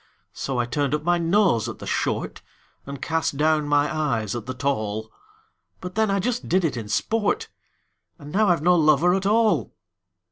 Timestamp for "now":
8.31-8.47